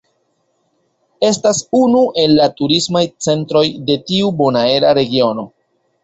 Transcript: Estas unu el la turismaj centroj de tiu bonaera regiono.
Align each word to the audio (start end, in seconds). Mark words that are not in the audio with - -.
Estas 1.27 1.57
unu 1.79 1.99
el 2.23 2.33
la 2.37 2.47
turismaj 2.61 3.03
centroj 3.25 3.63
de 3.91 3.97
tiu 4.07 4.31
bonaera 4.39 4.95
regiono. 4.99 5.45